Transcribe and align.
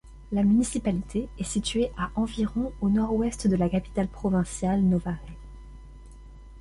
La 0.31 0.41
municipalité 0.41 1.29
est 1.37 1.43
située 1.43 1.91
à 1.95 2.09
environ 2.15 2.73
au 2.81 2.89
nord-ouest 2.89 3.45
de 3.45 3.55
la 3.55 3.69
capitale 3.69 4.07
provinciale 4.07 4.81
Novare. 4.81 5.15